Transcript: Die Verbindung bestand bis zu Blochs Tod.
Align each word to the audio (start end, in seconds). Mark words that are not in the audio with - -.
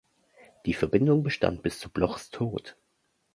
Die 0.65 0.73
Verbindung 0.73 1.21
bestand 1.21 1.61
bis 1.61 1.77
zu 1.77 1.91
Blochs 1.91 2.31
Tod. 2.31 2.75